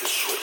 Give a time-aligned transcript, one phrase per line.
[0.00, 0.37] You feel